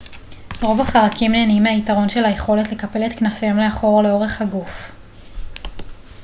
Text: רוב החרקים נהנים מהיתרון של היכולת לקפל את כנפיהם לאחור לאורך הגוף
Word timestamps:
רוב 0.61 0.81
החרקים 0.81 1.31
נהנים 1.31 1.63
מהיתרון 1.63 2.09
של 2.09 2.25
היכולת 2.25 2.71
לקפל 2.71 3.05
את 3.05 3.19
כנפיהם 3.19 3.57
לאחור 3.59 4.03
לאורך 4.03 4.41
הגוף 4.41 4.91